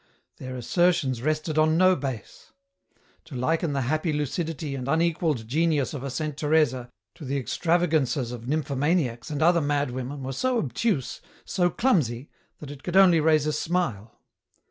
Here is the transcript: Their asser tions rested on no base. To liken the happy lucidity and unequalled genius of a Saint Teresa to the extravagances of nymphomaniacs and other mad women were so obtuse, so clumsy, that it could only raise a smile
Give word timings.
Their 0.37 0.57
asser 0.57 0.91
tions 0.91 1.21
rested 1.21 1.59
on 1.59 1.77
no 1.77 1.95
base. 1.95 2.53
To 3.25 3.35
liken 3.35 3.73
the 3.73 3.81
happy 3.81 4.11
lucidity 4.11 4.73
and 4.73 4.87
unequalled 4.87 5.47
genius 5.47 5.93
of 5.93 6.01
a 6.03 6.09
Saint 6.09 6.37
Teresa 6.37 6.89
to 7.13 7.23
the 7.23 7.37
extravagances 7.37 8.31
of 8.31 8.47
nymphomaniacs 8.47 9.29
and 9.29 9.43
other 9.43 9.61
mad 9.61 9.91
women 9.91 10.23
were 10.23 10.33
so 10.33 10.57
obtuse, 10.57 11.21
so 11.45 11.69
clumsy, 11.69 12.31
that 12.57 12.71
it 12.71 12.81
could 12.81 12.95
only 12.97 13.19
raise 13.19 13.45
a 13.45 13.53
smile 13.53 14.19